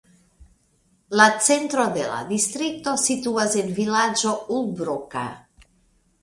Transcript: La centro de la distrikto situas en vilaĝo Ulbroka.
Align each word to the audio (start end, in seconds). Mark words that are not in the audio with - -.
La 1.19 1.27
centro 1.47 1.85
de 1.97 2.05
la 2.13 2.17
distrikto 2.31 2.95
situas 3.03 3.59
en 3.61 3.69
vilaĝo 3.81 4.35
Ulbroka. 4.57 5.27